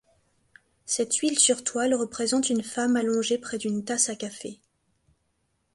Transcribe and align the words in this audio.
Cette 0.87 1.17
huile 1.17 1.37
sur 1.37 1.63
toile 1.63 1.93
représente 1.93 2.49
une 2.49 2.63
femme 2.63 2.95
allongée 2.95 3.37
près 3.37 3.59
d'une 3.59 3.85
tasse 3.85 4.09
à 4.09 4.15
café. 4.15 4.59